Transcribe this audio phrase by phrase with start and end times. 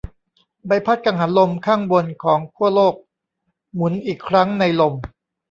[0.67, 2.95] ใบพัดกังหันลมข้างบนของขั้วโลก
[3.75, 4.93] หมุนอีกครั้งในลม